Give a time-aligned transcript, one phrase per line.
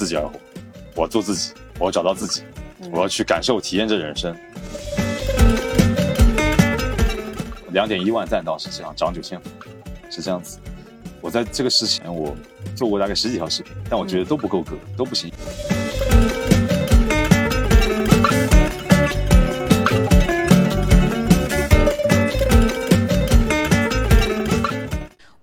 [0.00, 0.32] 自己而活，
[0.94, 2.42] 我要做自己，我要找到自己，
[2.90, 4.34] 我要去感受、体验这人生。
[7.72, 9.52] 两点一万赞到，实际上涨九千粉，
[10.10, 10.58] 是这样子。
[11.20, 12.34] 我在这个事前，我
[12.74, 15.30] 做过大概十几条视频，但我觉得都不够格，都不行。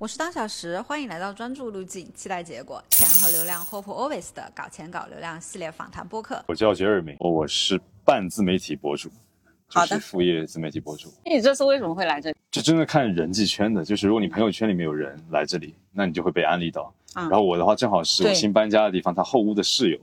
[0.08, 6.42] 我是当小时，欢迎来到专注路径，期待结果，钱和流量，Hope Always 的搞钱搞流量系列访谈播客。
[6.48, 11.12] 我叫杰尔明，我是半自媒体博主，就好的是副业自媒体博主。
[11.26, 12.38] 你这次为什么会来这里？
[12.50, 16.96] 这真的看人际圈的，就是如果你朋友圈里面有人来这里，那你就会被安利到。
[17.16, 20.00] 嗯然后我的话，正好是我新搬家的地方，他后屋的室友，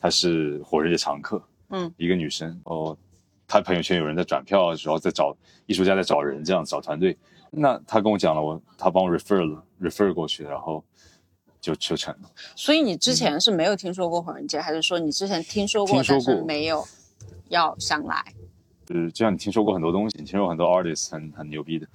[0.00, 2.60] 她是火热的常客，嗯，一个女生。
[2.64, 2.98] 哦，
[3.46, 5.36] 她朋友圈有人在转票，然后在找
[5.66, 7.16] 艺术家在找人，这样找团队。
[7.56, 10.84] 那他跟我讲了，我他帮我 refer 了，refer 过去，然后
[11.60, 12.30] 就就成了。
[12.56, 16.86] 所以你之前是没有听说过火人节，还是说你之前听说过，听说过但是没有
[17.48, 18.24] 要想来？
[18.86, 21.86] 就是就像你听说过很多东西，你听说过很多 artist 很很牛逼的，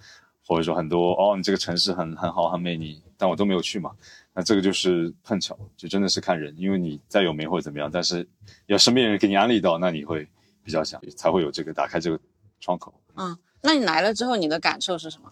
[0.47, 3.91] 或者说很多哦，你这个城市很很好很美，你但我都没有去嘛。
[4.33, 8.27] 那这个就是碰巧，就真的是看人，因为你再有名或者怎么样，但是
[8.67, 10.27] 要身边人给你安利到，那你会
[10.63, 12.19] 比较想，才会有这个打开这个
[12.59, 12.93] 窗口。
[13.15, 15.31] 嗯，那你来了之后，你的感受是什么？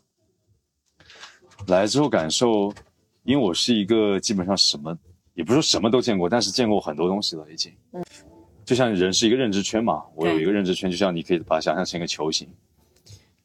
[1.68, 2.74] 来之后感受，
[3.24, 4.98] 因为我是一个基本上什么
[5.34, 7.72] 也不是说什么都见过，但是见过很多东西了已经。
[7.92, 8.04] 嗯，
[8.66, 12.48] 就像人是一个认知圈嘛，我有一个认知圈，就像你可以把它想象成一个球形，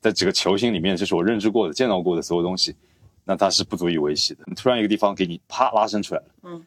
[0.01, 2.75] 在这个球形里面，这是我认知过的、见到过的所有东西，
[3.25, 4.45] 那它是不足以维系的。
[4.55, 6.65] 突然一个地方给你啪拉伸出来了，嗯，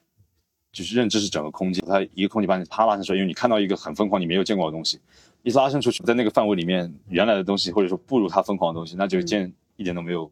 [0.73, 4.99] 就是认知是整个空间，它一个空间把你啪拉伸出来，因为你看到一个很疯狂你没有见过的东西，
[5.41, 10.29] 一拉伸出去，在那个范围里面，原来的东西或者说不如它疯狂的东西，那就见、一点都没有。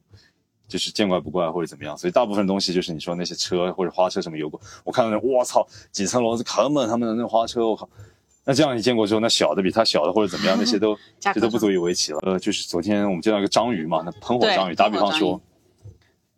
[0.68, 7.88] 就是见怪不怪或者怎么样，所以大部分东西就是你说那些车或者花车什么油过，我看到那我操几层楼很猛，他们的那花车，我靠，
[8.46, 12.20] 那这样你见过之后，那小的比它小的或者怎么样，那些都 这都不足以为奇了。
[12.24, 15.40] 呃，就是昨天我们见到一个章鱼嘛，那喷火章鱼，打比方说，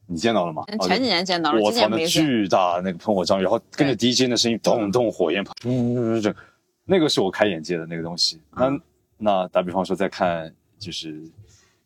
[0.08, 0.64] 你见到了吗？
[0.78, 2.06] 哦前几年见到了，我操，那。
[2.06, 6.36] 巨大那个喷火章鱼，然后跟着 DJ 的声音，咚咚火焰喷，嗯，这
[6.84, 8.40] 那个是我开眼界的那个东西。
[8.52, 8.80] 那
[9.18, 11.24] 那打比方说，再看就是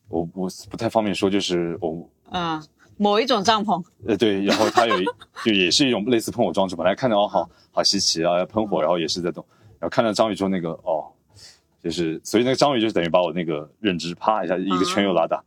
[0.09, 2.63] 我我不太方便说，就是我嗯，
[2.97, 5.05] 某一种帐篷，呃，对，然后它有一
[5.43, 9.45] 就也是一种类似喷火装置，本来看到哦好好稀奇啊，喷火，然后也是在动，
[9.79, 11.05] 然后看到章鱼之后那个哦，
[11.83, 15.43] 就是所以那个章鱼就是等于把我那个认知啪一下一个圈又拉大，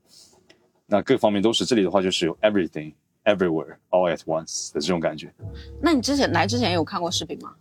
[0.87, 2.93] 那各方面都是这里的话就是有 everything
[3.25, 5.33] everywhere all at once 的这种感觉。
[5.81, 7.53] 那你之前来之前有看过视频吗？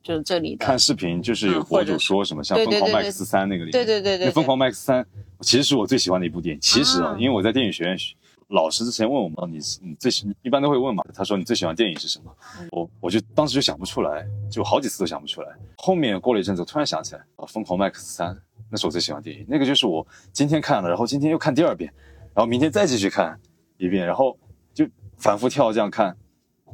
[0.00, 5.06] 就是这里的，看视频就是有博主说什么像疯狂 Max 三那个里面，对对对疯狂 Max 三
[5.40, 6.60] 其实是我最喜欢的一部电影。
[6.60, 8.14] 其实啊啊，因为我在电影学院学，
[8.48, 12.34] 老师之前问我们，你你最喜一般都会问嘛，他说你最喜欢电影是什么？
[12.60, 15.54] 嗯我我就当时就想不出来，就好几次都想不出来。
[15.76, 18.36] 后面过了一阵子，我突然想起来，啊，疯狂麦克斯三
[18.70, 21.92] 那是我最喜欢电影，那个就是我今天看了，然后今天又看第二遍，
[22.34, 23.38] 然后明天再继续看
[23.76, 24.36] 一遍，然后
[24.72, 24.86] 就
[25.18, 26.16] 反复跳这样看，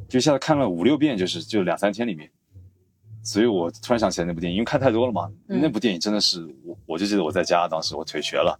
[0.07, 2.31] 就一下子看了五六遍，就是就两三天里面。
[3.21, 5.29] 所以我突然想起来那部电影，因为看太多了嘛。
[5.49, 8.57] 嗯那部电影真的是我，我就记得我在家当时我腿瘸了，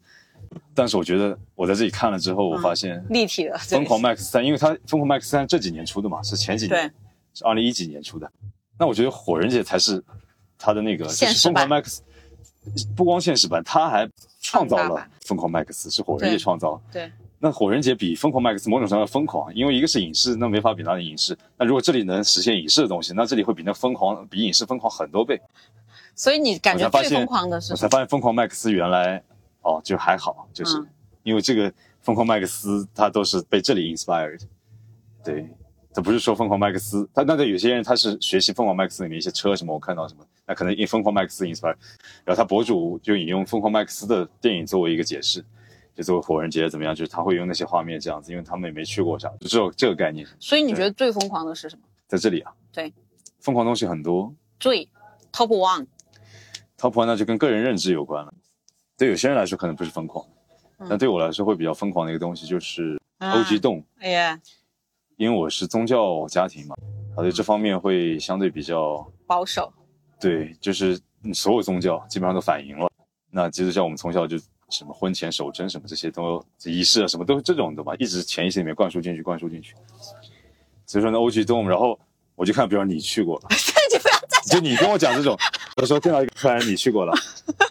[0.74, 6.92] 但是我觉得我在这里看了之后，我发现立体的《疯狂 Max 三》，因为它《疯狂 Max 三》这几年出的嘛，是前几年，对，
[7.34, 8.32] 是二零一几年出的。
[8.78, 10.04] 那我觉得《火人节》才是
[10.58, 12.00] 它的那个就是疯狂 Max》，
[12.96, 14.10] 不光现实版，它还
[14.42, 16.82] 创造了疯狂 Max》，是火人节创造的。
[16.92, 21.38] 对，那火人节比疯狂 Max 某种程度上疯狂，因为一个是影视，那没法比那的影视。
[21.58, 25.40] 那如果这里能实现影视的东西，那这里会比那疯狂比影视疯狂很多倍。
[26.16, 27.78] 所以你感觉最疯狂的是我？
[27.78, 29.22] 才发现疯狂麦克斯原来
[29.66, 30.88] 哦就还好，就是、嗯
[31.26, 34.40] 因为这个疯狂麦克斯他都是被这里 inspired，
[35.24, 35.50] 对，
[35.92, 41.76] 他不是说疯狂麦克斯，他那个有些人他是学习疯狂麦克斯里面一些车什么，我看到什么，那可能因疯狂麦克斯 inspired，
[42.24, 45.44] 然后他博主就引用疯狂麦克斯的电影作为一个解释。
[45.96, 46.94] 就作为火人节怎么样？
[46.94, 51.82] 就是他会用那些画面这样子，因为他们也没去过啥，就只有这个概念所以你觉得最疯狂的是什么？
[52.06, 52.54] 在这里啊。
[52.72, 52.94] 对，
[53.40, 54.88] 疯狂东西很多，最
[55.32, 58.32] top one，Top One 那就跟个人认知有关了。
[58.98, 60.26] 对有些人来说可能不是疯狂，
[60.80, 60.88] 嗯。
[60.90, 64.40] 但对我来说会比较疯狂的一个东西就是啊 OG 动，哎呀，
[65.18, 66.76] 因为我是宗教家庭嘛，
[67.16, 69.72] 啊对这方面会相对比较保守，
[70.20, 72.90] 对，就是嗯所有宗教基本上都反映了。
[73.32, 74.38] 那基督教我们从小就
[74.70, 79.76] 什么婚前守贞什么这些都仪式啊什么都是这种的嘛，一直潜意识里面灌输进去，灌输进去。
[80.86, 82.00] 所以说呢欧吉洞，然后
[82.36, 83.50] 我就看，比如你去过了，
[83.92, 85.38] 就不要再就你跟我讲这种，
[85.78, 87.12] 我说见到一个客人你去过了，
[87.58, 87.65] 啊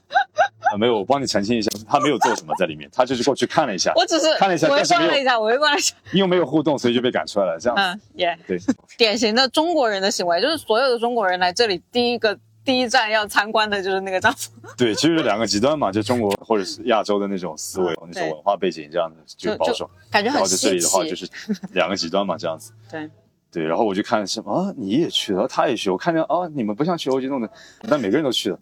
[0.76, 5.94] 没有，我帮你澄清一下，他没有做什么在里面，他就是过去看了一下， 我只是看了一下围但是没有观了一下，围观了一下。
[6.12, 7.58] 因为没有互动，所以就被赶出来了。
[7.58, 8.58] 这样子，嗯，也对，
[8.96, 14.50] 典型的中国人的行为，就是所有的中国人来这里第一个第一站要参观的就是那个丈夫。
[14.76, 21.04] 对，其实两个极端嘛，就中国或者是亚洲的那种思维、 那种文化背景这样子，就就保守，感觉很然后在这里的话。
[21.04, 21.28] 就是
[21.72, 22.72] 两个极端嘛，这样子。
[22.90, 23.10] 对，
[23.52, 27.50] 对，然后我就看什么啊，你也去了，他也去，我看见啊，你们不像去欧吉弄的，
[27.88, 28.58] 但每个人都去了。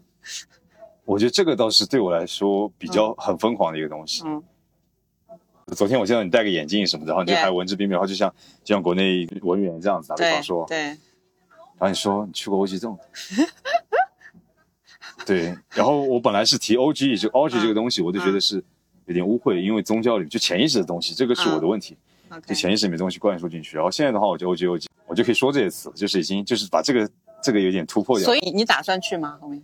[1.12, 4.22] 我觉得这个倒是对我来说比较很疯狂的一个东西。
[4.24, 4.42] 嗯，
[5.76, 10.96] 昨天我见到你戴个眼镜什么的，然后你就还文质彬彬，然后就像就像国内文员这样子，打比方说，对，然
[11.80, 12.96] 后你说你去过欧吉粽，
[15.26, 18.64] 对，然后我本来是提 OG 就 OG 这个东西，我就觉得是
[19.04, 21.94] 有点污秽，因为宗教里就潜意识的东西，这个是我的问题，
[22.46, 23.76] 就潜意识里面东西灌输进去。
[23.76, 27.10] 然后现在的话，我就 OG OG，我就可以说这些词，就是已经就是把这个
[27.42, 28.34] 这个有点突破掉所。
[28.34, 29.36] 以你打算去吗？
[29.38, 29.62] 后面？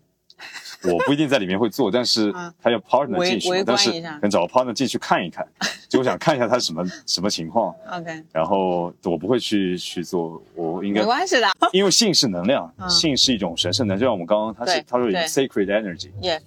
[0.85, 5.47] 我不一定在里面会做，但是嗯他要 partner 进去，但是观一下可能找个 partner 进去看一看，
[5.89, 11.49] 就我想看一下他什么什么情况， OK，然后我不会去去做，我应该没关系的。
[11.73, 16.41] 因为性是能量，嗯性是一种神圣能量，就像我们刚刚他是他说 sacred energy，也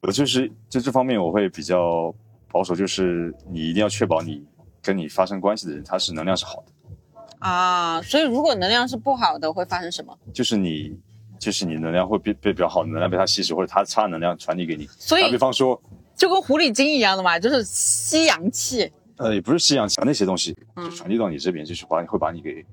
[0.00, 2.12] 我就是在这方面我会比较
[2.50, 4.44] 保守，就是你一定要确保你
[4.82, 10.18] 跟你发生关系的人他是能量是好的，啊，所以如果能量是不好的，会发生什么？
[10.32, 10.98] 就是你
[11.44, 14.88] 就是你能量会被被比较好的能量被他吸收，或者他差能量传递给你。
[14.98, 15.78] 所以打比方说，
[16.16, 18.90] 就跟狐狸精一样的嘛，就是吸阳气。
[19.16, 22.64] 呃，也不是吸阳气那些东西嗯就传递到你这边，就是把你会把你给，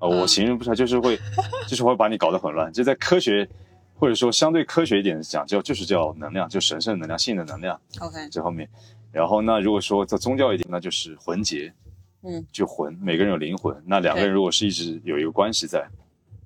[0.00, 1.16] 我形容不出来，就是会，
[1.68, 2.72] 就是会把你搞得很乱。
[2.72, 3.48] 就在科学
[3.94, 8.68] 或者说相对科学一点讲，叫就是叫能量，就神圣能量、性的能量 OK，这后面。
[9.12, 11.72] 然后那如果说在宗教一点，那就是魂结，
[12.24, 13.80] 嗯，就魂，每个人有灵魂。
[13.86, 15.86] 那两个人如果是一直有一个关系在，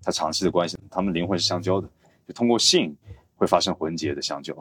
[0.03, 1.89] 他长期的关系，他们灵魂是相交的，
[2.27, 2.97] 就通过性
[3.37, 4.55] 会发生魂结的相交。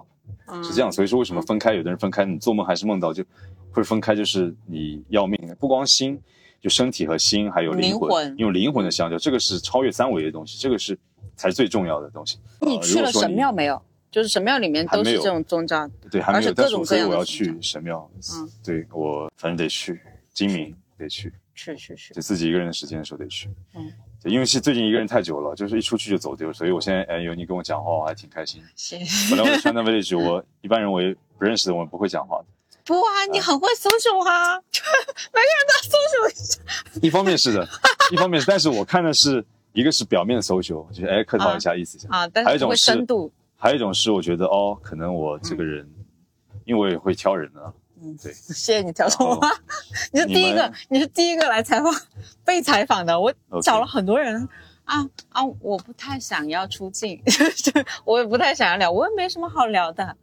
[0.47, 1.73] 嗯是这样，所以说为什么分开？
[1.75, 3.23] 有的人分开，你做梦还是梦到，就
[3.71, 5.37] 会分开，就是你要命。
[5.59, 6.19] 不光心，
[6.59, 10.97] 就身体和心还有灵灵魂用灵魂的相交，这个是超越三维的东西，这个是
[11.35, 12.39] 才是最重要的东西。
[12.61, 13.51] 你呃去了神庙？
[13.51, 13.81] 没有？
[14.09, 15.87] 就是神庙里面都是这种宗教。
[16.09, 18.09] 对，还没有，各种但是所以各样的我要去神庙。
[18.33, 20.01] 嗯，对我反正得去，
[20.33, 23.47] 精明得去，去去去就自己一个人的时间的时候得去。
[23.75, 28.61] 嗯，对，因为是最近一个人太久了，就是一出去就走丢，所以我现在哎有你跟我讲话，我还挺开心。
[28.75, 28.99] 谢
[29.29, 32.45] 本来我在 China Village， 我一般人我也不认识的，我不会讲话的。
[32.85, 36.61] 不啊，你很会 social 啊，每个人都要 social 一下。
[37.01, 37.67] 一方面是的，
[38.11, 43.31] 一方面是，但是我看的是一个是表面的 social，就是哎客套一下，意思一下；啊，但是会还有一种是深度。
[43.57, 45.87] 还有一种是我觉得哦，可能我这个人，
[46.65, 49.39] 因为我也会挑人的，嗯，对， 谢谢你挑中我，
[50.11, 51.93] 你是第一个你，你是第一个来采访
[52.45, 53.19] 被采访的。
[53.19, 54.47] 我找了很多人
[54.85, 57.21] 啊啊，我不太想要出镜，
[58.05, 60.15] 我也不太想要聊，我也没什么好聊的。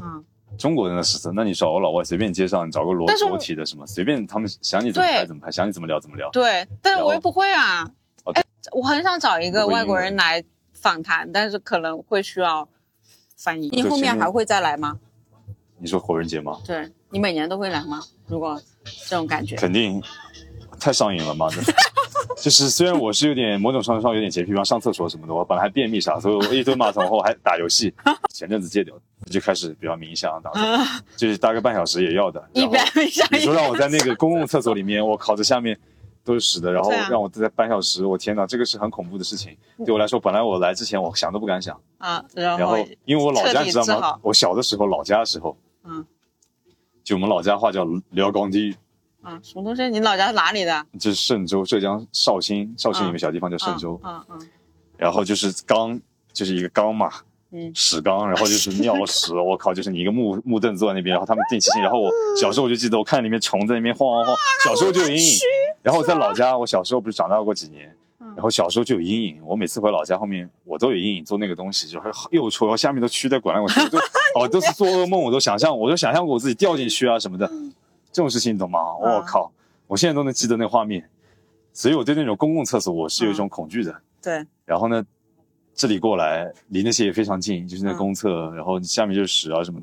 [0.00, 0.24] 嗯，
[0.56, 6.30] 中国人的是的，那你找个老外随便街上，你找个裸裸体的什么，随便他们想你怎么拍怎么拍，想你怎么聊怎么聊。
[6.30, 7.84] 对，但是我又不会啊。
[8.24, 8.42] 哦哎，
[8.72, 10.42] 我很想找一个外国人来
[10.72, 12.66] 访谈，但是可能会需要
[13.36, 13.68] 翻译。
[13.68, 14.98] 你后面还会再来吗？
[15.78, 16.58] 你说火人节吗？
[16.64, 18.02] 对你每年都会来吗？
[18.26, 18.60] 如果
[19.08, 20.02] 这种感觉，肯定
[20.80, 21.62] 太上瘾了，妈的！
[22.36, 27.94] 就是虽然我是有点某种程度上有点洁癖，比方上厕所什么的，我本来还便秘啥，所以我一蹲马桶后还打游戏，
[28.30, 28.92] 前阵子戒掉，
[29.30, 32.44] 就开始比较冥想，当时就是大概半小时也要的。
[32.52, 35.78] 一然后边想你说让我在那个公共厕所里面，我靠，这下面
[36.24, 39.56] 都是屎的，然后让我在半小时，我天哪，这个是很恐怖的事情。
[39.86, 44.18] 对我来说，本来我来之前我想都不敢想，啊，然然后因为我老家你知道吗？
[44.20, 46.04] 我小的时候老家的时候，嗯
[47.04, 48.74] 就我们老家话叫辽钢地，
[49.22, 49.88] 啊，什么东西？
[49.90, 50.86] 你老家是哪里的？
[50.98, 54.38] 就是嵊州，浙江绍兴，绍兴有个小地方叫嵊州，嗯嗯
[54.96, 56.00] 然后就是缸，
[56.32, 57.10] 就是一个缸嘛，
[57.52, 65.38] 嗯屎缸，然后就是尿屎， 我靠，就是你一个木木凳坐在那边，然后他们定期性， 然后我小时候我就记得我看里面虫在那边晃晃晃， 小时候就有阴影。
[65.82, 73.80] 然后我在老家，我小时候不是长大过几年，然后小时候就有阴影，我每次回老家后面我都有阴影，做那个东西就是又臭，然后下面都蛆在滚来滚去，
[74.34, 77.46] 哦都是做噩梦，我都想象，我都想象过我自己掉进去啊什么的，
[78.12, 78.96] 这种事情你懂吗？
[78.96, 79.52] 我靠，
[79.86, 81.08] 我现在都能记得那画面，
[81.72, 83.94] 所以我对那种公共厕所我是有一种恐惧的。
[84.20, 85.04] 对，然后呢，
[85.74, 89.80] 这里过来离那些也非常近，就是那嗯公厕，然后下面就是屎啊什么，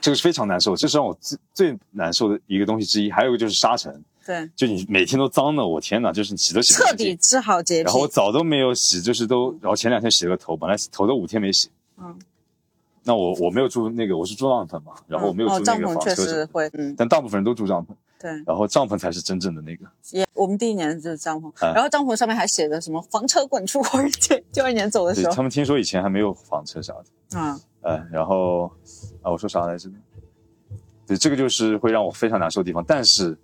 [0.00, 3.10] 这个是非常难受，这是让我最最难受的一个东西之一。
[3.10, 8.00] 还有一个就是沙尘，对，就你每天都脏的，我天哪，就是你洗都洗不彻底治好洁癖然后。
[8.00, 11.70] 我澡都没有洗，就是都，然后前两天洗了个头，本来头都五天没洗。
[11.96, 12.16] 嗯，
[13.08, 17.88] 那我我没有住那个，我是住帐篷嘛，然后我没有哦住那个帐篷确实会，嗯，但大部分人都住帐篷，
[18.20, 18.30] 对。
[18.46, 19.86] 然后帐篷才是真正的那个。
[20.10, 27.04] 也我们第一年就是帐篷，嗯然后帐篷上面还写着什么“房车滚出火人节”，第二年走的时候，他们听说以前还没有房车啥的，
[27.38, 28.70] 嗯，哎，然后
[29.22, 29.88] 啊，我说啥来着？
[31.06, 33.34] 对，这个就是会让我非常难受的地方，但是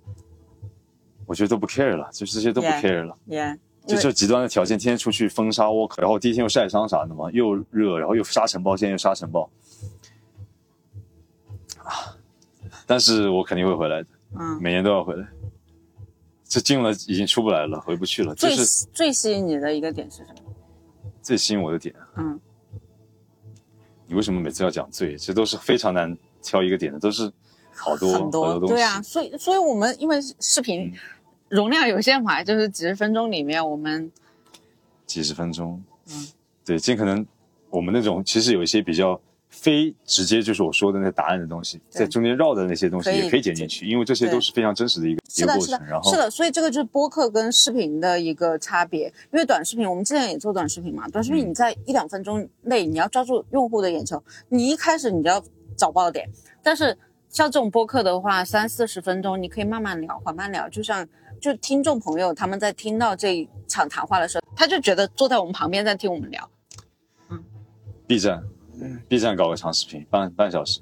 [1.24, 3.16] 我觉得都不 care 了，就这些都不 care 了。
[3.26, 3.56] Yeah，
[3.86, 9.50] 就这极端的条件，天天出去风沙沃克，然后第一天又晒伤啥的嘛，又热，然后又沙尘暴，现在又沙尘暴，
[11.78, 12.16] 啊！
[12.86, 15.26] 但是我肯定会回来的，嗯，每年都要回来。
[16.46, 18.34] 这进了已经出不来了，回不去了。
[18.34, 20.52] 这最是最吸引你的一个点是什么？
[21.20, 21.94] 最吸引我的点。
[22.16, 22.38] 嗯，
[24.06, 25.16] 你为什么每次要讲最？
[25.16, 27.32] 这都是非常难挑一个点的，都是
[27.74, 28.74] 好多很好多东西。
[28.74, 30.92] 对啊，所以所以我们因为视频嗯
[31.54, 34.10] 容量有限嘛，就是几十分钟里面我们
[35.06, 36.28] 几十分钟，嗯，
[36.64, 37.24] 对，尽可能
[37.70, 45.80] 我们那种其实有一些比较非直接就是我说的那答案的东西，在中间绕的那些东西也可以剪进去，因为这些都是非常真实的一个一个过程。
[45.86, 49.06] 然，后是的，所以这个就是播客跟视频的一个差别。
[49.32, 55.40] 因为短视频，我们之前也做短视频嘛，短视频嗯你在一两分钟内你要抓住用户的眼球，你一开始你就要
[55.76, 56.28] 找爆点。
[56.60, 61.06] 但是像这种播客的话，三四十分钟你可以慢慢聊，缓慢聊，就像
[61.44, 66.48] 就听众朋友他们在听到这一场谈话的时候，他就觉得坐在我们旁边在听我们聊。
[67.28, 67.44] 嗯
[68.06, 68.42] B 站
[68.80, 70.80] 嗯，B 站搞个长视频，半半小时，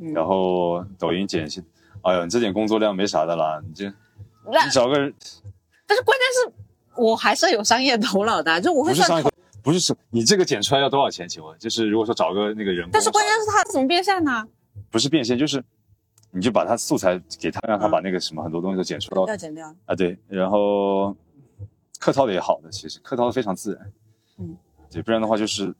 [0.00, 1.60] 嗯然后抖音剪一些。
[2.02, 5.12] 哎呀，你这点工作量没啥的啦，你这你找个人
[5.88, 6.54] 但是关键是
[6.94, 11.28] 我还是有商业头脑的，就我会算不是上一个，不是是你这个剪出来要多少钱？
[11.28, 14.46] 请问，就是如果说找个那个人但是关键是他怎么变现呢？
[14.88, 15.60] 不是变现，就是
[16.30, 19.24] 你就把他素材给他，让他嗯把那个什么很多东西都剪出来。
[19.26, 19.74] 要剪掉。
[19.86, 21.16] 啊，对，然后
[21.98, 23.92] 客套的也好的，其实客套的非常自然，
[24.38, 24.56] 嗯，
[24.90, 25.74] 对，不然的话就是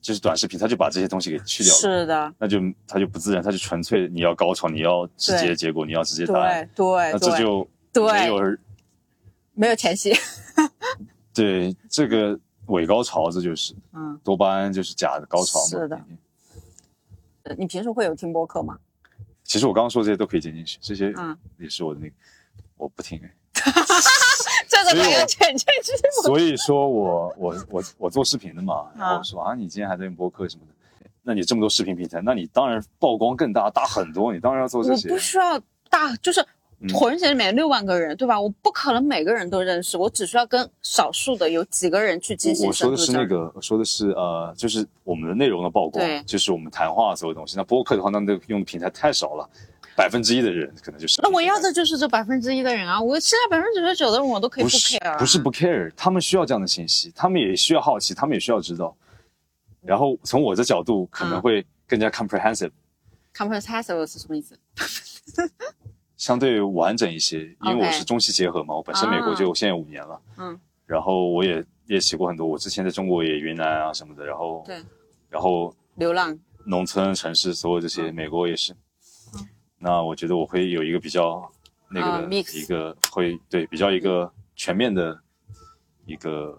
[0.00, 8.58] 就是短视频，他就把这些东西给去掉了，是的，那就他就不自然，他就纯粹你要高潮，你要直接结果，你要直接答案，对对那这，就对没有
[9.54, 10.12] 没有前戏。
[11.34, 15.66] 对这个伪高潮，这就是嗯，多巴胺就是假的高潮嘛。
[15.66, 16.00] 是的
[17.56, 18.78] 你平时会有听播客吗？
[19.52, 22.14] 其实我刚刚说这些都可以剪进去，这些嗯，也是我的那个，
[22.78, 23.30] 我不听哎。
[24.66, 25.92] 这个可以我没有剪进去。
[26.22, 35.20] 所以说我我我我做视频的嘛，然后啊我说啊，你今天还在用播客什么的，那你这么多视频平台，那你当然曝光更大，大很多，你当然要做这些我不。
[35.20, 36.42] 需要大，就是
[36.82, 38.40] 嗯浑身里面六万个人，对吧？
[38.40, 43.24] 我不可能每个人都认识，我只需要跟少数的有几个人去进行我我说的是那。
[43.26, 47.56] 个，我说的是呃，就是我们的内容的曝对光，就是我们谈话所有东西。
[47.56, 49.48] 那播客的话，那那个用的平台太少了，
[49.96, 51.22] 百分之一的人可能就是。
[51.22, 53.00] 那我要的就是这百分之一的人啊！
[53.00, 55.16] 我现在百分之九十九的人我都可以不 care 啊。
[55.16, 58.96] 不是不 care，他们需要这样的信息，他们也需要好奇，他们也需要知道。
[59.80, 62.72] 然后从我的角度可能嗯会更加 comprehensive，、
[63.36, 64.58] comprehensive 是什么意思？
[66.22, 74.80] 相对完整一些，因为我是中西结合嘛，我本身美国就现在五年了，嗯，然后我也练习过很多，我之前在中国也云南啊什么的，然后对，
[75.28, 75.74] 然后。
[75.96, 76.38] 流浪。
[76.64, 78.14] 农村、城市，所有这些，嗯。
[78.14, 78.72] 美国也是。
[79.34, 79.48] 嗯。
[79.78, 81.50] 那我觉得我会有一个比较
[81.90, 85.20] 那个啊的、一个会对比较一个全面的
[86.06, 86.56] 一个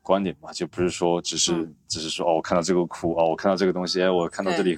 [0.00, 1.74] 观点吧，就不是说只是、嗯。
[1.86, 4.76] 只是说哦，我看到这个哭哦，我看到这个东西，哎，我看到这里，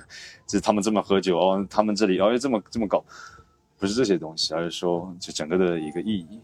[0.48, 3.04] 就是他们这么喝酒哦，他们这里哦这么这么搞，
[3.84, 6.40] 不是这些东西，而是说就整个的一个意义。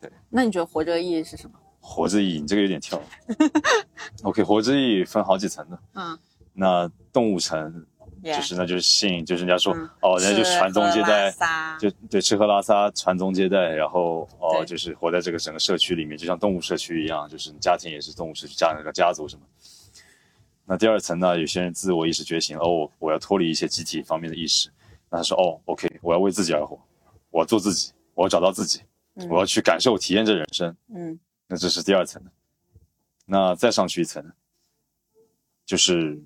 [0.00, 1.58] 对那你觉得活着的意义是什么？
[1.78, 2.98] 活着意义，你这个有点跳。
[4.24, 5.78] OK，活着意义分好几层的。
[5.94, 6.18] 嗯，
[6.54, 7.84] 那动物层
[8.22, 11.30] 就是那就是性，就是人家说、嗯哦，人家就吃传宗接代
[11.78, 19.42] 就对吃喝拉撒传宗接代，然后哦就是活在这个整个社区里面，就像动物社区一样，就是家庭也是动物社区，家那个家族什么。
[20.64, 24.79] 那第二层呢，有些人自我意识觉醒，哦，我我要脱离一些集体方面的意识，那
[25.10, 26.80] 他说哦，OK，我要为自己而活，
[27.30, 28.80] 我要做自己，我要找到自己，
[29.14, 32.30] 嗯我要去感受体验这人生，嗯那这是第二层的。
[33.26, 34.24] 那再上去一层，
[35.66, 36.20] 就是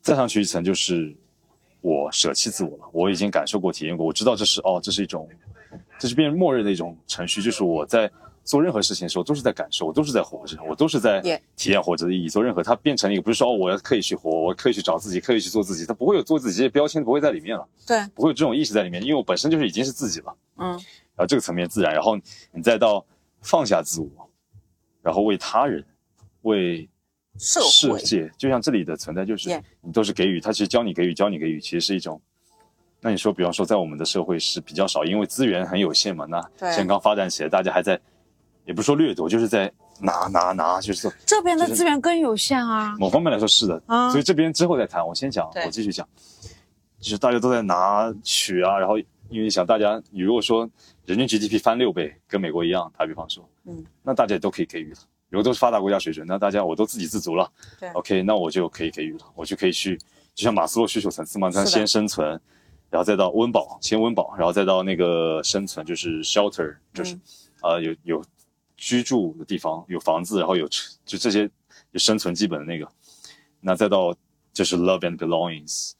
[0.00, 1.16] 再上去一层，就是
[1.80, 2.88] 我舍弃自我了。
[2.92, 5.28] 我已经感受过、体验过，我知道这是哦，这是一种，
[5.98, 8.10] 这是变成默认的一种程序，就是我在
[8.46, 11.20] 做任何事情的时候都是在感受，我都是在活着，我都是在
[11.56, 12.28] 体验活着的意义。
[12.28, 20.34] 做任何，它变成了一个不是说哦，我要刻意去活，我刻意去找自己，刻意去做自己，它不会有做自己这些标签不会在里面了，对，不会有这种意识在里面，因为我本身就是已经是自己了。
[20.56, 20.70] 嗯
[21.16, 22.16] 然后这个层面自然，然后
[22.52, 23.04] 你再到
[23.40, 24.30] 放下自我，
[25.02, 25.84] 然后为他人、
[26.42, 26.88] 为
[27.38, 27.60] 社
[27.90, 29.50] 会世界，就像这里的存在，就是
[29.80, 32.20] 你都是给予，他其实教你给予，教你给予，其实是一种。
[33.00, 36.24] 那你说，比方说，在我们的社会是比较少，因为资源很有限嘛。
[36.24, 38.00] 那对现在刚发展起来，大家还在，
[38.66, 42.94] 也不是说掠夺，就是在拿拿拿，就是这边的资源更有限啊。
[42.98, 43.80] 某方面来说是的。
[43.86, 46.06] 啊所以这边之后再谈，我先讲，我继续讲，
[47.00, 50.68] 就是大家都在拿取啊，然后因为你想，大家你如果说
[51.04, 54.98] 人均 GDP 翻六倍，跟美国一样，打比方说，嗯，那大家也都可以给予了。
[55.28, 57.46] 如如果都是发达国家水准，那大家我都自给自足了
[57.78, 59.94] 对，OK，那我就可以给予了，我就可以去，
[60.34, 62.26] 就像马斯洛需求层次嘛，他先生存，
[62.88, 67.20] 然后再到温饱，先温饱，然后再到那个生存，就是 shelter，就是、嗯
[67.62, 68.24] 呃有有
[68.76, 71.48] 居住的地方，有房子，然后有吃就这些
[71.92, 72.88] 就生存基本的那个，
[73.60, 74.14] 那再到
[74.52, 75.92] 就是 love and belongings，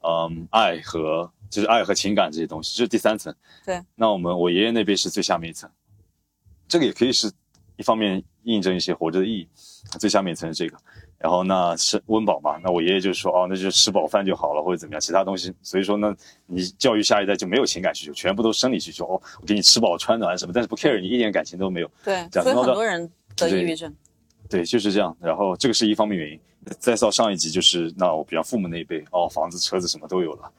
[0.00, 3.34] 嗯，爱和就是爱和情感这些东西，这是第三层。
[3.64, 5.70] 对，那我们我爷爷那辈是最下面一层，
[6.66, 7.30] 这个也可以是
[7.76, 9.48] 一方面印证一些活着的意义，
[9.98, 10.76] 最下面一层是这个。
[11.24, 15.50] 然后那是温饱嘛，那我爷爷就说哦，那就吃饱饭就好了，或者怎么样，其他东西。
[15.62, 16.14] 所以说呢，
[16.44, 19.06] 你教育下一代就没有情感需求，全部都生理需求。
[19.06, 21.90] 哦，我给你吃饱穿暖什么，但是不 care 你一点感情都没有。
[22.04, 23.90] 对，所以很多人得抑郁症。
[24.50, 25.16] 对，就是这样。
[25.18, 26.38] 然后这个是一方面原因。
[26.78, 30.52] 再到上一级就是，那我比方父母那一辈，哦，房子、车子什么都有了。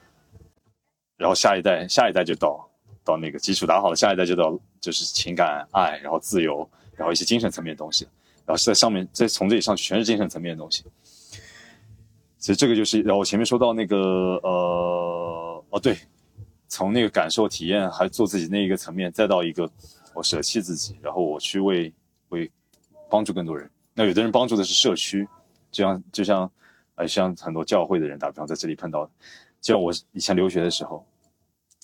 [1.15, 2.67] 然后下一代，下一代就到
[3.03, 8.07] 到那个基础打好了，下一代就到就是情感、爱，然后自由，然后一些精神层面的东西。
[8.45, 10.83] 然后是在上面，再从这里上去全是精神层面的东西。
[12.37, 13.97] 所以这个就是，然后我前面说到那个
[14.43, 15.97] 呃，哦对，
[16.67, 19.67] 从那个感受、体验，还做自己那一个层面，再到一个
[20.13, 21.91] 我舍弃自己，然后我去为
[22.29, 22.51] 为
[23.09, 23.67] 帮助更多人。
[23.95, 25.27] 那有的人帮助的是社区，
[25.71, 26.51] 就像就像
[26.95, 29.05] 呃像很多教会的人，打比方在这里碰到，
[29.59, 31.03] 就像我以前留学的时候，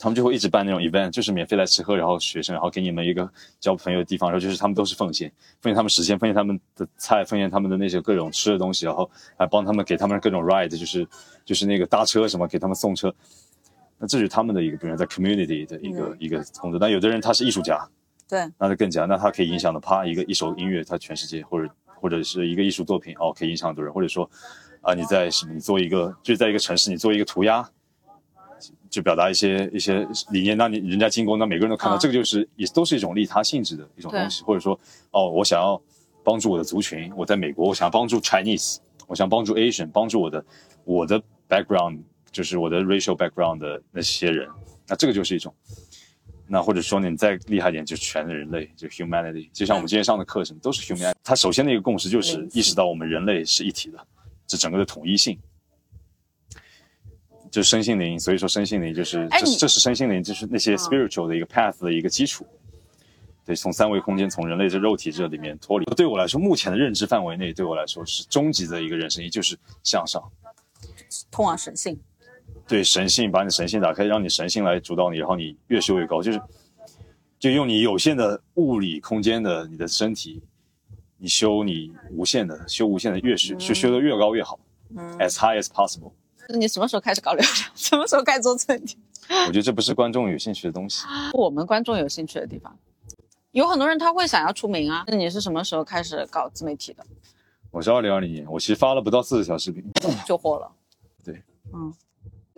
[0.01, 3.29] 他们就会一直办那种 event，就是免费来吃喝，然后学生然后给你们一个
[3.59, 5.31] 交朋友的地方，然后就是他们都是奉献，
[5.61, 11.07] 奉献他们时间，奉献他们的菜，奉献他们的那些各种吃的东西，然后还帮他们给他们各种 ride，就是
[11.45, 13.13] 就是那个搭车什么给他们送车。
[13.99, 16.79] 那这是他们的一个，比如在 community 的一个、一个工作。
[16.79, 17.87] 但有的人他是艺术家，
[18.27, 24.27] 对，那就更加，那他可以影响的，啪一个一首音乐，他全世界或者或者是一个艺术作品，哦，可以影响很多人，或者说，
[24.81, 27.63] 啊、你在什么，你做一个，就在一个城市，你做一个涂鸦，
[28.91, 34.77] 就表达一些一些理念，那你人家进攻，那每个人都看到，啊这个就是也都是一种利他性质的一种东西，或者说，
[35.11, 35.81] 哦，我想要
[36.23, 40.45] 帮助我的族群，我在美国，我想要帮助 Chinese，我想帮助 Asian，帮助我的
[40.83, 44.47] 我的 background，就是我的 racial background 的那些人，
[44.87, 45.55] 那这个就是一种。
[46.45, 51.13] 那或者说你再厉害一点，就是全人类，就 humanity，就像我们今天上的课程都是 humanity。
[51.23, 53.97] 它首先的一个共识就是意识到我们人类是一体的，
[54.45, 55.39] 这整个的统一性，
[57.51, 58.19] 就是身心灵。
[58.19, 62.47] 所以说身心灵就是这是这这是身心灵，就是那些 spiritual 的一个 path 的一个基础。
[63.43, 65.85] 对，从三维空间，从人类这肉体这里面脱离。
[65.95, 70.23] 对我来说，目前的认知范围内，对我来说是终极的一个人生也，就是向上。
[71.29, 71.99] 通往神性。
[72.67, 76.39] 对神性，把你神性打开，让你神性来主导你，然后你越修越高，就是
[77.39, 80.41] 就用你有限的物理空间的你的身体，
[81.17, 84.59] 你修你无限的，修无限的越修就修的越高越好、
[84.95, 86.11] 嗯 a s high as possible。
[86.49, 87.53] 你什么时候开始搞流量？
[87.75, 88.97] 什么时候开始做自媒体？
[89.47, 91.05] 我觉得这不是观众有兴趣的东西。
[91.33, 92.77] 我们观众有兴趣的地方，
[93.51, 95.03] 有很多人他会想要出名啊。
[95.07, 97.05] 那你是什么时候开始搞自媒体的？
[97.71, 99.83] 我是二零二零年，我其实发了不到四十条视频，
[100.25, 100.69] 就火了。
[101.23, 101.41] 对，
[101.73, 101.93] 嗯，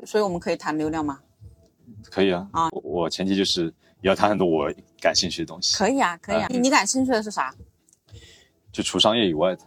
[0.06, 1.20] 所以我们可以谈流量吗？
[2.10, 2.48] 可以啊。
[2.52, 3.66] 啊我我前提就是
[4.02, 6.48] 也要谈很多我感兴趣的东西，可以啊，可以啊。
[6.50, 7.54] 嗯你你感兴趣的是啥？
[8.72, 9.62] 就除商业以外的，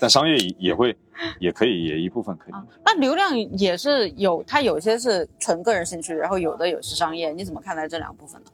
[0.00, 0.96] 但商业也也会
[1.38, 2.52] 也可以，也一部分可以。
[2.52, 8.50] 啊，那流量也是有，它有些是纯个人兴趣，然后有的有是商业，你怎么看待这两部分呢？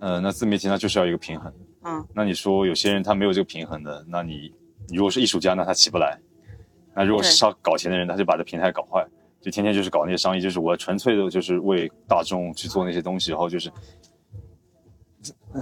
[0.00, 1.52] 呃，那自媒体它就是要一个平衡。
[1.84, 4.50] 嗯，那你说有些人他没有这个平衡的，那你
[4.88, 6.18] 你如果是艺术家，那他起不来；
[6.94, 9.06] 那如果是要搞钱的人，他就把这平台搞坏，
[9.40, 13.70] 就天天就是搞那些商业，就是我纯粹的就是为大众去做那些东西，然后就是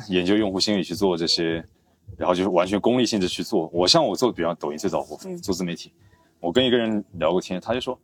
[0.09, 1.65] 研究用户心理去做这些，
[2.23, 3.69] 然后就是完全功利性质去做。
[3.73, 5.03] 我像我做，比方抖音最早
[5.43, 5.93] 做自媒体，
[6.39, 7.99] 我跟一个人聊过天，他就说。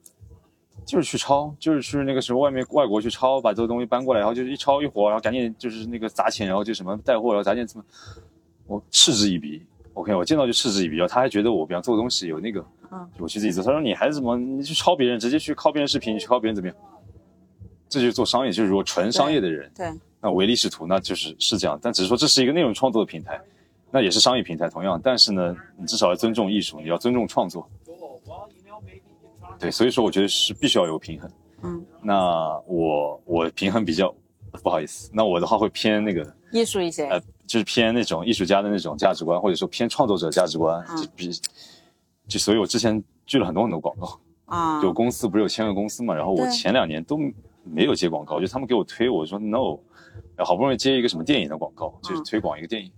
[0.86, 7.84] 就是去抄，就是去那个什么外面外国去抄，把这个东西搬过来，然后就是一抄一火，然后赶紧就是那个砸钱，然后就什么带货，然后砸钱怎么，
[8.66, 9.62] 我嗤之以鼻。
[9.92, 13.62] OK，我见到就嗤之以鼻，然后他还觉得我比方做东西有那个，嗯，我去自己做。
[13.62, 16.76] 他说你还是怎么，你去抄别人，直接去靠别人视频，你去靠别人怎么样？
[17.88, 21.78] 这就是做商业，就是如果纯商业的人，对，那唯利是图，那就是是这样。
[21.82, 23.38] 但只是说这是一个内容创作的平台，
[23.90, 25.00] 那也是商业平台，同样。
[25.02, 27.68] 但是呢，你至少要尊重艺术，你要尊重创作。
[29.58, 31.30] 对，所以说我觉得是必须要有平衡。
[31.62, 34.14] 嗯，那我我平衡比较
[34.62, 37.06] 不好意思，那我的话会偏那个艺术一些。
[37.06, 41.30] 呃，就是偏那种艺术家的那种价值观，或者说偏创作者价值观，嗯就比
[42.28, 47.18] 就所以我之前拒了很多很多广告，啊， 有公司不是有签个公司嘛，然后我前两年都
[47.64, 49.76] 没有接广告，就他们给我推，我说 no，
[50.44, 52.92] 好不容易接一个什么电影的广告，就是嗯推广一个电影。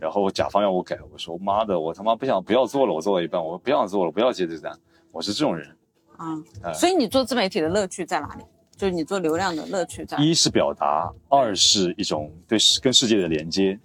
[0.00, 4.72] 然后甲方要我改，我说妈的，我他妈不想不要做了，我做到一半，我不想做了，不要接这单，
[5.12, 5.76] 我是这种人。
[6.18, 8.44] 嗯，呃所以你做自媒体的乐趣在哪里？
[8.76, 10.30] 就是你做流量的乐趣在哪里。
[10.30, 13.78] 一是表达，二是一种对世跟世界的连接。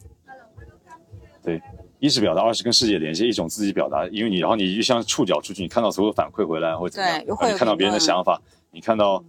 [1.44, 1.62] 对，
[2.00, 7.10] 一是表达，二是跟世界连接，一种自己表达，因为你然后你就像触角出去，你看到所有反馈回来或者怎么
[7.50, 9.24] 样，看到别人的想法，你看到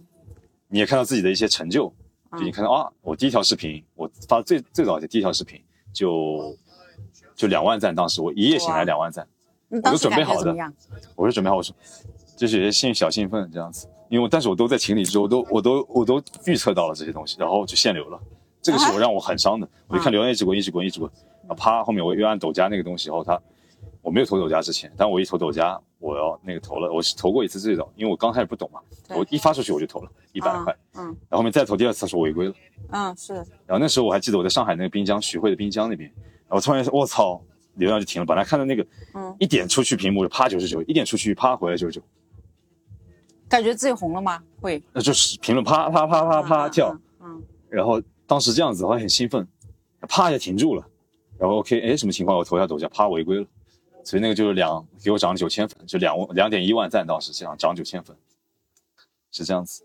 [0.69, 1.93] 你也看到自己的一些成就，
[2.31, 5.61] 就你嗯看到啊，我第一条视频我发最最早的第一条视频
[5.93, 6.55] 就
[7.37, 9.25] 就两万赞，当时我一夜醒来哇两万赞。
[9.69, 10.55] 你当时准备好的？
[11.15, 11.73] 我是准备好，我说
[12.35, 18.19] 就是有些兴小兴奋这样子，因为我但是我都在情理之中，我都我都我都预测到了这些东西，然后就限流了，
[18.61, 21.11] 这个是我让我很伤的，我就看流量一直滚一直滚一直滚，
[21.47, 23.39] 啊啪，后面我又按抖加那个东西，然后它
[24.01, 31.05] 我没有投抖加之前，但我一投抖加，我要那个投了，我是投过一次最早，因为我刚开始不懂嘛，我一发出去我就投了一百块，嗯。
[31.05, 32.53] 然后后面再投第二次，他说违规了，
[32.91, 33.33] 嗯是。
[33.65, 36.09] 然后那时候我还记得我在上海那个滨江徐汇的滨江那边，
[36.49, 37.41] 然后突然我操，
[37.75, 38.25] 流量就停了。
[38.25, 42.01] 本来看到那个，嗯一点出去屏幕就啪九十九，一点出去啪回来九十九，
[43.49, 44.41] 感觉自己红了吗？
[44.61, 49.47] 会那就是评论啪啪啪啪啪跳，嗯然后当时这样子我还很兴奋，
[50.07, 50.87] 啪一下停住了，
[51.37, 52.37] 然后 OK，哎什么情况？
[52.37, 53.45] 我投一下抖下，啪违规了，
[54.03, 58.15] 所以那个就是两给我涨了九千粉，就两两点一万赞，当时这样涨九千粉，
[59.31, 59.83] 是这样子。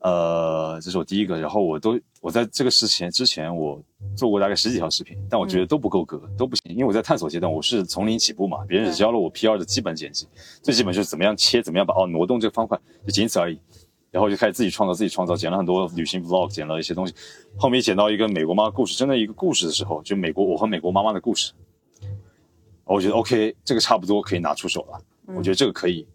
[0.00, 3.82] 呃，这是我第一个，然后我都我在这个事情之前我
[4.16, 10.28] 做过大概十几条视频，但我觉得都不够格，都不行，因为我在探索阶段，我是从零起步嘛，别人只教了我 P 二的基本剪辑，
[10.62, 13.58] 最基本就是怎么样切，怎么样把哦挪动这个方块，就仅此而已。
[14.12, 17.12] 然后就开始自己创造，自己创造，剪了很多旅行 vlog，剪了一些东西。
[17.58, 21.52] 后面剪到一个美国妈故事，真的一个故事的时候，就美国我和美国妈妈的故事，
[22.84, 24.98] 我觉得 OK，这个差不多可以拿出手了。
[25.34, 26.06] 我觉得这个可以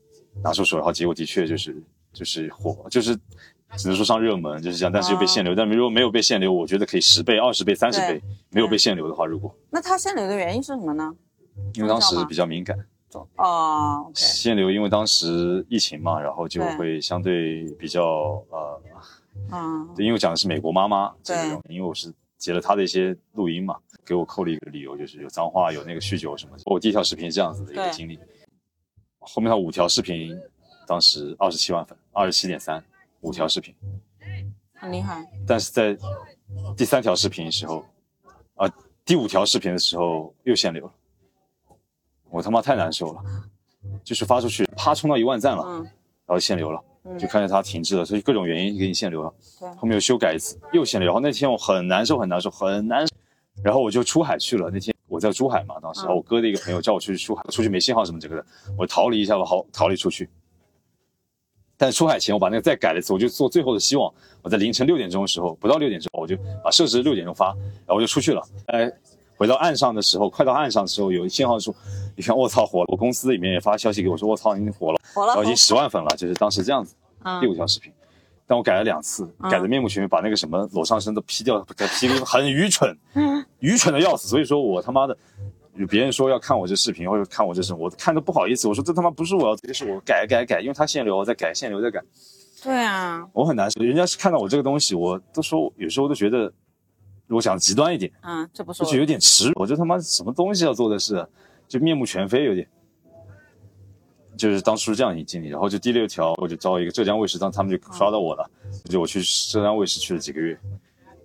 [0.42, 3.16] 拿出手，然后结果的确就是就是火，就是
[3.78, 5.56] 只能说上热门就是这样，但是又被限流。
[5.56, 8.22] 但如果没有被限流，我觉得可以十倍、二十倍、三十倍。
[8.50, 11.16] 没有被限流的话，如果那他限流的原因是什么呢？
[11.76, 12.78] 因为当时比较敏感，
[13.38, 18.04] 哦限流，因为当时疫情嘛，然后就会相对比较
[18.50, 18.82] 呃。
[19.52, 26.64] 嗯 对，因为我讲的是美国妈妈这个对，因为我是截了她的一些录音嘛，给我扣了一个理由，就是有脏话，有那个酗酒什么的。
[26.66, 28.20] 我第一条视频是这样子的一个经历，
[29.20, 30.38] 后面他五条视频，
[30.86, 32.84] 当时二十七万粉，二十七点三，
[33.22, 33.74] 五条视频，
[34.74, 35.98] 很厉害，但是在
[36.76, 37.86] 第三条视频的时候，
[38.56, 38.70] 啊、
[39.06, 40.94] 第五条视频的时候又限流了，
[42.30, 43.24] 我他妈太难受了，
[44.04, 45.84] 就是发出去啪冲到一万赞了，嗯
[46.26, 46.80] 然后限流了。
[47.04, 49.34] 嗯就看见它停滞了，所以各种原因给你限流了。
[49.60, 51.08] 对后面又修改一次，又限流。
[51.08, 53.16] 然后那天我很难受，很难受，很难受。
[53.64, 54.70] 然后我就出海去了。
[54.72, 58.46] 那天我在珠海嘛，当时、嗯然后我哥的一个朋友叫我出去出海，出去没信号什么这个的，
[58.78, 60.30] 我逃离一下吧，好逃离出去。
[61.82, 64.14] 但是出海前我把那个再改了一次，我就做最后的希望。
[64.44, 68.48] 我在凌晨六点钟的时候，不到六点钟，我就把设置六点钟发，然后我就出去了。
[68.68, 68.88] 哎，
[69.36, 71.74] 回到岸上的时候，快到岸上的时候有信号说，
[72.16, 75.00] 你看我操火了，我公司里面也发消息给我说我操你火了。
[75.12, 76.94] 火了然后已经十万粉了，就是当时这样子。
[77.42, 77.92] 第五嗯条视频，
[78.46, 82.96] 但我改了两次，改的面目全非，把那个什么裸上身都 P 掉，给 P 的很愚蠢，
[83.58, 84.28] 愚蠢的要死。
[84.28, 85.51] 所以说我他妈的，有
[85.90, 88.68] 别人说要看我这视频或者看我这什么，我看都不好意思。
[88.68, 92.02] 我说这他妈不是我要，这是我改改改，因为他限流，我在改限流在改，
[92.64, 93.82] 对啊，我很难受。
[93.84, 96.52] 人家是看到我这个东西，我都说有时候都觉得，
[97.28, 99.54] 如果想极端一点，嗯，这不是我就有点耻辱。
[99.56, 101.26] 我这他妈什么东西要做的事，
[101.68, 102.68] 就面目全非，有点。
[104.38, 108.50] 就是当初这样一经历，然后就第六条，我就招一个浙江卫视，当他们就刷到我了，
[108.86, 110.58] 就我去浙江卫视去了几个月，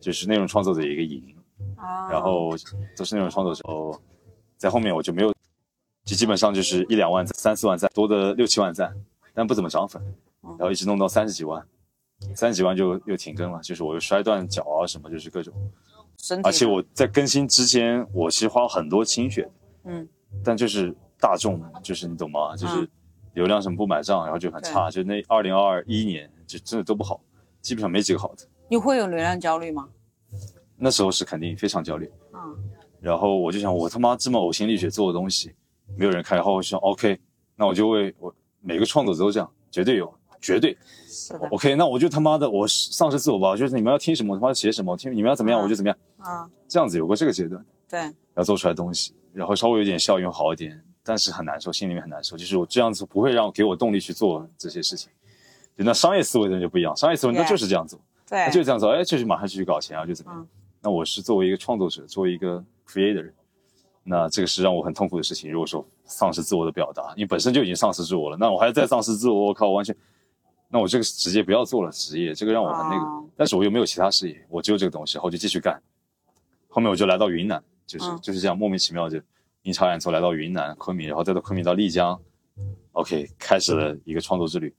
[0.00, 1.22] 就是内容创作者一个营，
[1.76, 2.50] 啊，然后
[2.96, 3.98] 都是内容创作者，哦
[4.57, 5.33] 在后面我就没有，
[6.05, 8.95] 就基本上就是一两万赞、三四万赞，多的六七万赞，
[9.35, 10.03] 但不怎么涨粉，
[10.42, 11.64] 然后一直弄到三十几万，
[12.35, 15.53] 三十几万就又停更了，就是我又摔断脚啊什么，就是各种，
[16.42, 19.49] 而且我在更新之前，我其实花了很多心血，
[19.85, 20.09] 嗯
[20.45, 22.57] 但就是大众，就是你懂吗？
[22.57, 22.88] 就是嗯
[23.35, 27.21] 流量什么不买账，然后就很差，就那二零二一年就真的都不好，
[27.61, 28.47] 基本上没几个好的。
[28.69, 29.88] 你会有流量焦虑吗？
[30.79, 32.71] 那时候是肯定非常焦虑，嗯
[33.07, 35.55] 然后我就想，我他妈这么呕心沥血做的东西，
[35.97, 37.16] 没有人看，然后我想，OK，
[37.55, 47.64] 那我就为我每个创作者都这样，绝对有，绝对是的，OK，那我就他妈的我丧失自我吧，就是你们要听什么，我他妈写什么，我听你们要怎么样嗯我就怎么样，啊，这样子有过这个阶段。
[47.88, 52.37] 对，要做出来东西，然后稍微有点效用好一点，但是很难受，心里面很难受。
[52.37, 55.09] 就是我这样子不会让给我动力去做这些事情。
[55.79, 60.42] 就那商业思维的人就不一样，商业思维那就是这样做，对他，就是这样做，哎，就是马上就去搞钱啊，就怎么样。
[60.42, 60.49] 嗯
[60.83, 63.33] 那我是作为一个创作者，作为一个 creator，
[64.03, 65.51] 那这个是让我很痛苦的事情。
[65.51, 69.94] 如果说丧失自我的表达，你本身就已经丧失自我了，那我还再丧失自我，我靠，我完全，
[70.68, 73.05] 那我这个直接不要做了，职业这个让我很那个。
[73.05, 75.79] 哦但是我又没有其他事业，我只有这个东西，然后就继续干。
[76.68, 79.20] 后面我就来到云南，就是、嗯就是这样莫名其妙就
[79.61, 82.18] 阴差阳错来到云南昆明，然后再到昆明到丽江
[82.92, 84.75] ，OK，开始了一个创作之旅。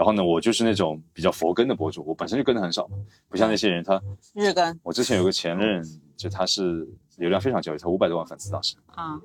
[0.00, 2.88] 然后呢，我就是那种比较佛跟的博主，我本身就跟的很少，
[3.28, 4.00] 不像那些人他，
[4.32, 4.80] 日更。
[4.82, 5.84] 我之前有个前任，
[6.16, 9.20] 就他是流量非常焦虑，他五百多万粉丝当时，啊，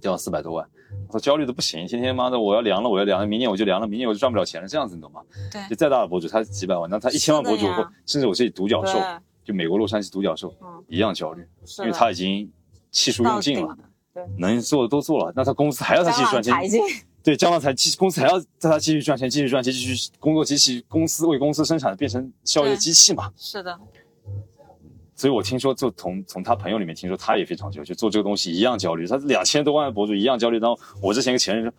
[0.00, 0.66] 掉了四百多万，
[1.10, 5.20] 他焦虑的不行，天天妈的我要凉了，我要凉了，明年我就凉了，明年我就赚不了钱了，这样子你懂吗？
[5.52, 5.60] 对。
[5.68, 8.98] 就再大的博主，他几百万，那他一千万博主或甚至我这里独角兽，
[9.44, 11.46] 就美国洛杉矶独角兽嗯，一样焦虑，
[11.80, 12.50] 因为他已经
[12.90, 13.76] 气数用尽了
[14.14, 16.54] 对，能做的都做了，那他公司还要他继续赚钱，
[17.24, 23.32] 对，将来才继公司还要在他继续赚钱，继续赚钱，继续工作机器，公司为公司生产变成效益的机器嘛。
[23.34, 23.80] 是的，
[25.16, 29.06] 所以我听说，就从从他朋友里面听说，他也非常焦虑，就做这个东西一样焦虑。
[29.06, 30.58] 他两千多万的博主一样焦虑。
[30.58, 31.72] 然后我之前一个前任说，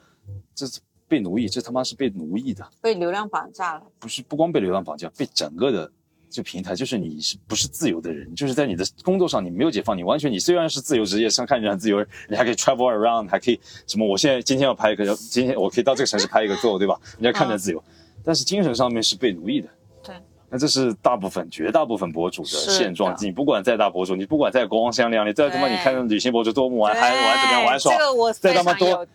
[0.55, 3.83] 这是被奴役，这他妈是被奴役的，被流量绑架了。
[3.99, 5.91] 不是不光被流量绑架，被整个的
[6.35, 14.05] 这平台，就是你是不是自由的人，就是在你的工作上你没有解放，你完全你虽然是自由职业，上看着很自由，你还可以 travel around，还可以什么？
[14.05, 16.99] 我现在今天要拍一个，今天我可以到这个城市拍一个做，对吧？
[17.17, 17.81] 人家看着自由，
[18.23, 19.69] 但是精神上面是被奴役的。
[20.03, 20.15] 对。
[20.47, 23.17] 那这是大部分、绝大部分博主的现状。
[23.19, 29.07] 你不管再大博主，你不管再光鲜亮丽，再他妈你看旅行博主多么玩嗨玩怎么样玩耍这，个我再他妈多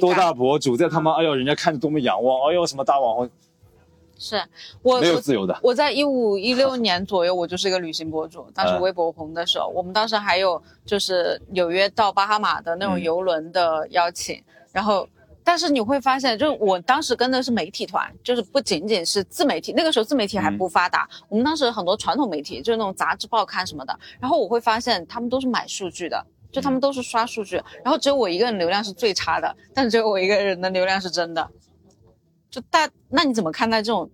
[0.00, 3.30] 多大博主，再他妈哎呦人家看着多么仰望，哎呦什么大网红，
[4.18, 4.42] 是
[4.82, 5.58] 我没有我自由的。
[5.62, 8.46] 我在一五一六年左右，我就是一个旅行博主。
[8.52, 15.08] 当时嗯微博红的时候，我们当时还有就是纽约到巴哈马的那种嗯游轮的邀请，然后。
[15.44, 23.98] 但是你会发现，就是我当时跟的是媒体团，就是不仅仅是自媒体，那个时候自媒体还不发达，我们当时很多传统媒体，就是那种杂志、报刊什么的。
[24.20, 31.50] 然后我会发现，他们都是买数据的，就他们都是刷数据，然后只有我一个人流量是最差的，但只有我一个人的流量是真的。
[32.50, 34.10] 就大，那你怎么看待这种，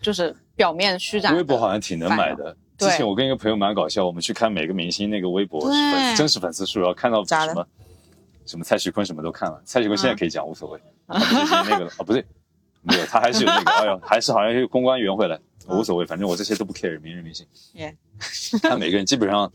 [0.00, 1.32] 就是表面虚假？
[1.32, 2.56] 微博好像挺能买的。
[2.78, 7.66] 之前我跟一个朋友蛮搞笑，我们去看每个明星那个微博粉丝真实粉丝数，然后看到什么
[8.44, 9.62] 什么蔡徐坤什么都看了。
[9.64, 11.20] 蔡徐坤现在可以讲无所谓，啊
[11.68, 12.02] 那个了啊？
[12.04, 12.24] 不对，
[12.80, 17.46] 没有，他还是有那个，哎呦，还是好像有公关圆回来，我无所谓，反正我这些都不 care，名人明星。
[17.74, 17.96] 耶
[18.60, 19.50] 看每个人基本上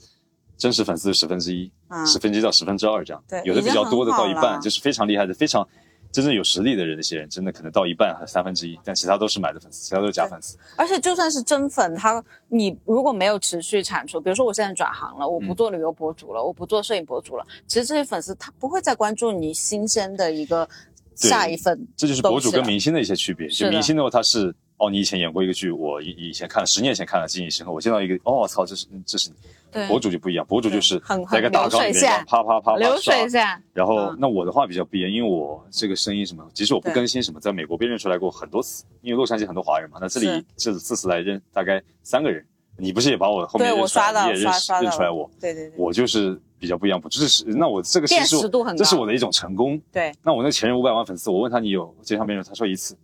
[0.58, 5.68] 真实粉丝十分之一，嗯十分之一到十分之二这样，对有的比较多的到一半，就是非常厉害的，非常
[6.12, 10.58] 真正有实力的人，那些人真的可能到一半还是三分之一，但其他都是买的粉丝，其他都是假粉丝。
[10.76, 20.68] 而且就算是真粉，他你如果没有持续产出，比如说我现在转行了，我不做旅游博主了，我不做摄影博主了，其实这些粉丝他不会再关注你新鲜的一个
[21.16, 23.48] 下一份，这就是博主跟明星的一些区别。
[23.50, 27.72] 就明星的话，他是哦，你以前演过一个剧，我以以前看了，十年前看了，记忆深刻。
[27.72, 29.36] 我见到一个，哦操，这是这是你。
[29.70, 30.98] 对博主就不一样，博主就是
[31.30, 33.28] 在一个大缸里面啪啪啪啪流水刷。
[33.28, 42.46] 线，然后嗯那我的话比较不一样，因为我这个声音什么，即使我不更新什么，在美国被认出来过很多次，因为洛杉矶很多华人嘛，那这里这这次次来认大概三个人，
[42.78, 52.98] 你不是也把我后面认出来，我刷到你也认认出来我，对对对我就是比较不一样，不这是那我这个辨是识度很高这是我的一种成功，对，那我那前任五百万粉丝，我问他你有街上没人，他说一次，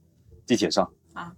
[0.48, 1.30] 地铁上啊，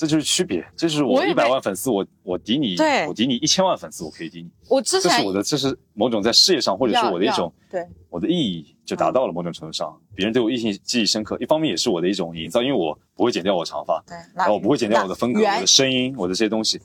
[0.00, 16.80] 这就是区别，这就是我一百万粉丝，我我抵你，对我抵你一千万粉丝，我可以抵你，我之前这是我的，这是某种在事业上或者是我的一种对我的意义就达到了某种程度上，别人对我印象记忆深刻，一方面也是我的一种营造，因为我不会剪掉我长发，对，然后我不会剪掉我的风格、我的声音、我的这些东西。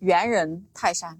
[0.00, 1.18] 猿人泰山，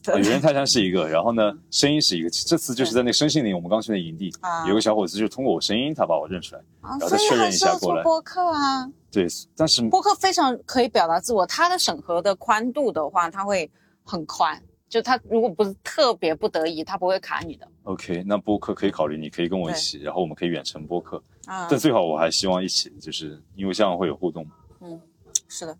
[0.12, 2.30] 啊，对有人泰山是一个，然后呢，声音是一个。
[2.30, 6.60] 这次就是在那个生信里，我们刚去那营地，啊有个小伙子就是通过我声音，他把我认出来。
[6.80, 8.90] 啊，然后再确认一下过来播客啊。
[9.10, 13.70] 对，但是播客非常可以表达自我，它的审核的宽度的话，它会
[14.04, 14.60] 很宽。
[14.88, 17.68] 就它如果不是特别不得已，它不会卡你的。
[17.84, 21.22] OK，那播客可以考虑，你可以跟我一起，然后我们可以远程播客。
[21.46, 24.44] 啊但最好我还希望一起，就是因为这样会有互动。
[24.80, 25.00] 嗯，
[25.48, 25.76] 是的，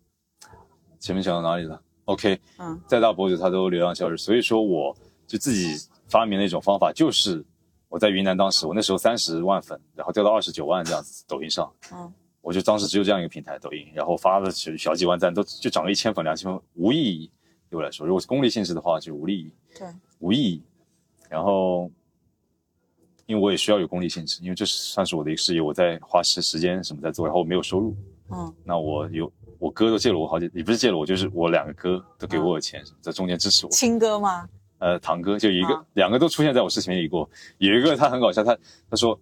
[1.00, 4.96] 前面讲到哪里了？OK，嗯，再大博主他都流量消失，所以说我
[5.26, 5.74] 就自己
[6.08, 7.44] 发明了一种方法，就是
[7.88, 17.30] 我在云南当时，我那时候三十万粉，然后掉到二十九万这样子，抖音上，嗯，我就当时只有这样一个平台，抖音，然后发了小小几万赞，都就涨了一千粉、两千粉，无意义
[17.68, 19.34] 对我来说，如果是功利性质的话，就无意。
[19.34, 19.86] 义，对，
[20.18, 20.62] 无意义。
[21.28, 21.88] 然后，
[23.26, 27.94] 因为我也需要有功利性质，因为这是算是我的一个事业，我在花时时间什么在做，然后我没有收入，
[28.30, 28.52] 嗯。
[28.64, 33.70] 那我有我哥都借了我好几，也不是借了我，就是我两个哥都给我钱，在中间支持我。
[33.70, 34.48] 亲哥吗？
[34.78, 38.56] 呃，堂哥就一个、啊两个都出现在我视频里过，有一个他很搞笑，他
[38.90, 39.16] 他说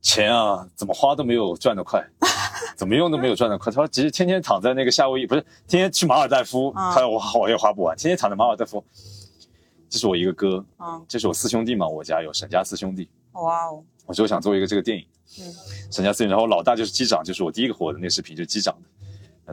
[0.00, 2.02] 钱啊怎么花都没有赚得快，
[2.74, 3.70] 怎么用都没有赚得快。
[3.70, 8.82] 他说其实天天躺在那个夏威夷，不是天天去马尔代夫，啊他我我也花不完，天天躺在马尔代夫。
[9.90, 13.08] 这是我一个哥，嗯，这是我四兄弟嘛，我家有沈家四兄弟。
[13.32, 15.06] 哇哦，我就想做一个这个电影，
[15.40, 15.52] 嗯，
[15.90, 18.97] 沈家四兄弟，然后老大就是机长，就是我第一个火的那个视频，就是机长的，那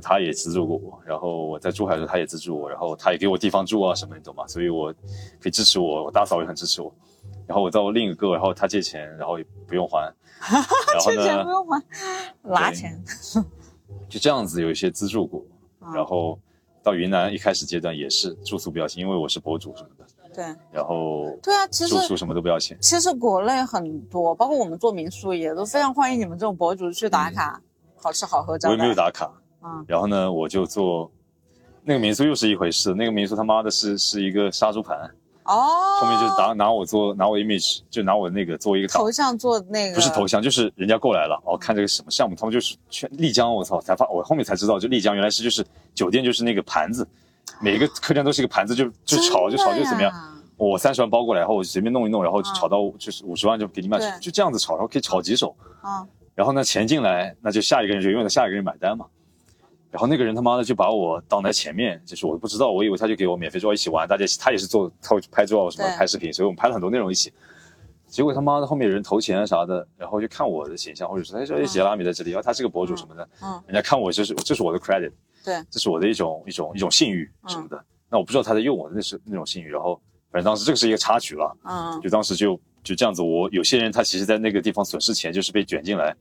[0.01, 4.45] 他也资助过我，然后我在珠海的时候他也资助我，然后他也给我地方住啊什么，你懂吗？
[4.47, 4.93] 所以我
[5.39, 6.93] 可以支持我，我大嫂也很支持我，
[7.47, 10.11] 然后我到我另一个哥，然后他借钱，然后也不用还，
[10.51, 10.61] 然
[10.99, 11.83] 后欠钱不用还，
[12.43, 13.03] 拿钱。
[14.07, 15.43] 就这样子有一些资助过，
[15.81, 16.37] 嗯然后
[16.83, 22.77] 到云南一开始阶段也是住宿不要钱，因为我是博主什么的，对然后对啊，其实住宿什么都不要钱。
[22.79, 27.59] 其实国内很多，包括我们做民宿也都非常欢迎你们这种博主去打卡，
[27.95, 28.75] 好吃好喝招待。
[28.75, 29.31] 嗯我也没有打卡，
[29.65, 29.83] 嗯。
[29.87, 31.11] 然后呢，我就做
[31.83, 34.97] 那个民宿又是一回事，那个民宿他妈的是是一个杀猪盘，
[35.43, 47.07] 哦，后面就是拿拿我做拿我 image，就拿我那个做一个头像做那个不是头像，就是人家过来了，哦，看这个什么项目，他们就是去丽江，我操，才发我后面才知道，就丽江原来是就是酒店就是那个盘子，
[47.61, 50.11] 每一个客栈都是一个盘子，就就炒就炒就怎么样，
[50.57, 52.55] 我三十万包过来，然后我随便弄一弄，然后就嗯。
[52.55, 59.05] 炒到就是五十万就给你卖出去，就这样子炒，然后可以炒几手，啊，然后呢钱进来，那就下一个人就永远的下一个人买单嘛。
[59.95, 67.31] 然后那个人他妈的就把我挡在前面，就是我不知道，我以为他就给我免费做一起玩，大家他也是做他拍照什么拍视频，所以我们拍了很多内容一起。
[68.05, 75.13] 结果他妈的后面有人投钱啊啥的，然后就看我的形象，或者说哎说哎杰拉米在这里，然后他是个博主什么的，嗯人家看我就是这是我的 credit，
[75.45, 77.81] 对，这是我的一种一种一种信誉什么的。
[78.09, 79.97] 那我不知道他在用我的那是那种信誉，然后
[80.29, 86.13] 反正当时这个是一个插曲了，嗯就当时就就这样子，我有些人他其实在那个地方损失钱，就是被卷进来，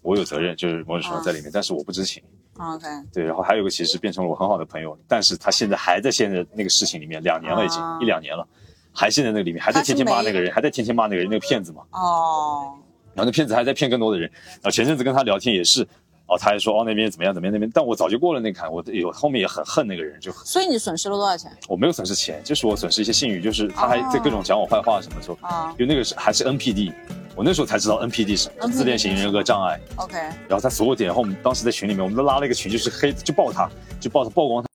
[0.00, 2.22] 我有责任，就是某种程度在里面，但是我不知情。
[2.58, 7.98] ，OK，对，然后还有一个其实变成了我很好的朋友，但是他现在还在现在那个事情里面，两年了已经、啊。
[8.00, 8.46] 一两年了，
[8.92, 12.74] 还陷在那个里面，还在天天骂那个人，还在天天骂那个人那个骗子嘛，哦，
[13.14, 15.86] 然后那骗子还在骗更多的人，然后前阵子跟他聊天也是，
[16.26, 26.92] 哦，他还说哦那边怎么样怎么样那边，但我早就过了那坎，我有后面也很恨那个人，就所以你损失了多少钱我没有损失钱，就是我损失一些信誉，就是他还在各种讲我坏话什么时候，啊因为那个是还是 NPD，
[27.36, 33.68] 我那时候才知道 NPD 是自恋型人格障碍，？OK，然后他所有点，然后我们当时在群里面，我们都拉了一个群，就是黑就爆他，
[34.00, 34.68] 就爆他曝光他。